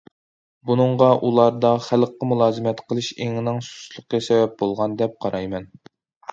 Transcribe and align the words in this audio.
بۇنىڭغا 0.69 1.09
ئۇلاردا 1.27 1.73
خەلققە 1.89 2.31
مۇلازىمەت 2.31 2.83
قىلىش 2.87 3.11
ئېڭىنىڭ 3.19 3.63
سۇسلۇقى 3.69 4.25
سەۋەب 4.31 4.59
بولغان، 4.65 5.01
دەپ 5.03 5.19
قارايمەن. 5.27 5.73